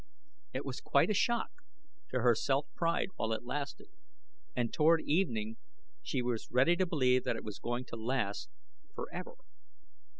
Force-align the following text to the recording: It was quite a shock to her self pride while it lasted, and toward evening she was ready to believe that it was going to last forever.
It 0.51 0.65
was 0.65 0.81
quite 0.81 1.11
a 1.11 1.13
shock 1.13 1.51
to 2.09 2.21
her 2.21 2.33
self 2.33 2.65
pride 2.73 3.09
while 3.17 3.33
it 3.33 3.45
lasted, 3.45 3.89
and 4.55 4.73
toward 4.73 5.03
evening 5.05 5.57
she 6.01 6.23
was 6.23 6.49
ready 6.49 6.75
to 6.77 6.87
believe 6.87 7.23
that 7.25 7.35
it 7.35 7.43
was 7.43 7.59
going 7.59 7.85
to 7.85 7.95
last 7.95 8.49
forever. 8.95 9.35